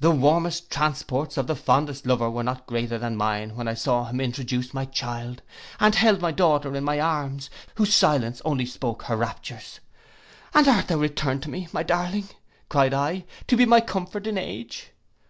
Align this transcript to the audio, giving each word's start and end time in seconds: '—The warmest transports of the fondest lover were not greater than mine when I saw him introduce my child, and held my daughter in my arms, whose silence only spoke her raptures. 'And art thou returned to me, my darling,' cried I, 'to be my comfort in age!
'—The 0.00 0.10
warmest 0.10 0.70
transports 0.70 1.36
of 1.36 1.46
the 1.46 1.54
fondest 1.54 2.06
lover 2.06 2.30
were 2.30 2.42
not 2.42 2.66
greater 2.66 2.96
than 2.96 3.14
mine 3.18 3.54
when 3.54 3.68
I 3.68 3.74
saw 3.74 4.06
him 4.06 4.18
introduce 4.18 4.72
my 4.72 4.86
child, 4.86 5.42
and 5.78 5.94
held 5.94 6.22
my 6.22 6.32
daughter 6.32 6.74
in 6.74 6.84
my 6.84 6.98
arms, 6.98 7.50
whose 7.74 7.92
silence 7.94 8.40
only 8.46 8.64
spoke 8.64 9.02
her 9.02 9.16
raptures. 9.18 9.80
'And 10.54 10.66
art 10.68 10.88
thou 10.88 10.96
returned 10.96 11.42
to 11.42 11.50
me, 11.50 11.68
my 11.70 11.82
darling,' 11.82 12.30
cried 12.70 12.94
I, 12.94 13.26
'to 13.46 13.56
be 13.58 13.66
my 13.66 13.82
comfort 13.82 14.26
in 14.26 14.38
age! 14.38 14.88